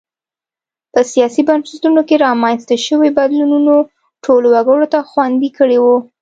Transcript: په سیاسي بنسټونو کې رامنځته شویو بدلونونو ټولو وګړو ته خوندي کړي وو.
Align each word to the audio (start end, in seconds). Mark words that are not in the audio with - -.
په 0.93 0.99
سیاسي 1.11 1.41
بنسټونو 1.49 2.01
کې 2.07 2.15
رامنځته 2.25 2.75
شویو 2.85 3.15
بدلونونو 3.19 3.73
ټولو 4.25 4.47
وګړو 4.55 4.85
ته 4.93 4.99
خوندي 5.09 5.49
کړي 5.57 5.77
وو. 5.83 5.97